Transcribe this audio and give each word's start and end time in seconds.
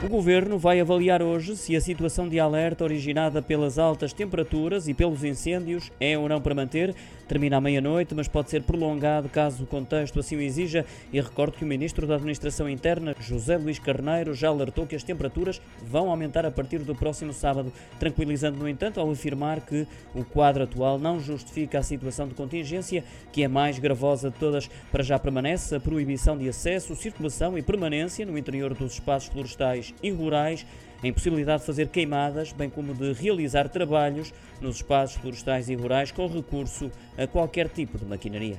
O 0.00 0.08
Governo 0.08 0.56
vai 0.56 0.78
avaliar 0.80 1.20
hoje 1.20 1.56
se 1.56 1.74
a 1.74 1.80
situação 1.80 2.28
de 2.28 2.38
alerta 2.38 2.84
originada 2.84 3.42
pelas 3.42 3.80
altas 3.80 4.12
temperaturas 4.12 4.86
e 4.86 4.94
pelos 4.94 5.24
incêndios 5.24 5.90
é 5.98 6.16
ou 6.16 6.28
não 6.28 6.40
para 6.40 6.54
manter. 6.54 6.94
Termina 7.26 7.56
à 7.56 7.60
meia-noite, 7.60 8.14
mas 8.14 8.28
pode 8.28 8.48
ser 8.48 8.62
prolongado 8.62 9.28
caso 9.28 9.64
o 9.64 9.66
contexto 9.66 10.20
assim 10.20 10.36
o 10.36 10.40
exija. 10.40 10.86
E 11.12 11.20
recordo 11.20 11.58
que 11.58 11.64
o 11.64 11.66
Ministro 11.66 12.06
da 12.06 12.14
Administração 12.14 12.68
Interna, 12.68 13.12
José 13.18 13.58
Luís 13.58 13.80
Carneiro, 13.80 14.34
já 14.34 14.48
alertou 14.48 14.86
que 14.86 14.94
as 14.94 15.02
temperaturas 15.02 15.60
vão 15.84 16.10
aumentar 16.10 16.46
a 16.46 16.50
partir 16.50 16.78
do 16.78 16.94
próximo 16.94 17.32
sábado, 17.32 17.72
tranquilizando, 17.98 18.56
no 18.56 18.68
entanto, 18.68 19.00
ao 19.00 19.10
afirmar 19.10 19.62
que 19.62 19.84
o 20.14 20.24
quadro 20.24 20.62
atual 20.62 20.96
não 21.00 21.18
justifica 21.18 21.80
a 21.80 21.82
situação 21.82 22.28
de 22.28 22.34
contingência, 22.34 23.02
que 23.32 23.42
é 23.42 23.48
mais 23.48 23.80
gravosa 23.80 24.30
de 24.30 24.38
todas. 24.38 24.70
Para 24.92 25.02
já 25.02 25.18
permanece 25.18 25.74
a 25.74 25.80
proibição 25.80 26.38
de 26.38 26.48
acesso, 26.48 26.94
circulação 26.94 27.58
e 27.58 27.62
permanência 27.62 28.24
no 28.24 28.38
interior 28.38 28.74
dos 28.74 28.92
espaços 28.92 29.28
florestais 29.28 29.87
e 30.02 30.10
rurais, 30.10 30.66
a 31.02 31.06
impossibilidade 31.06 31.60
de 31.60 31.66
fazer 31.66 31.88
queimadas, 31.88 32.52
bem 32.52 32.68
como 32.68 32.94
de 32.94 33.12
realizar 33.12 33.68
trabalhos 33.68 34.32
nos 34.60 34.76
espaços 34.76 35.16
florestais 35.16 35.68
e 35.68 35.74
rurais 35.74 36.10
com 36.10 36.26
recurso 36.26 36.90
a 37.16 37.26
qualquer 37.26 37.68
tipo 37.68 37.98
de 37.98 38.04
maquinaria. 38.04 38.58